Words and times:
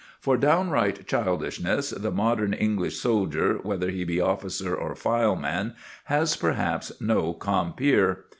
For 0.19 0.35
downright 0.35 1.05
childishness 1.05 1.91
the 1.91 2.09
modern 2.09 2.53
English 2.53 2.97
soldier, 2.99 3.59
whether 3.61 3.91
he 3.91 4.03
be 4.03 4.19
officer 4.19 4.75
or 4.75 4.95
file 4.95 5.35
man, 5.35 5.75
has 6.05 6.35
perhaps 6.35 6.91
no 6.99 7.33
compeer. 7.33 8.23